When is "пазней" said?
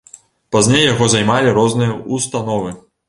0.55-0.81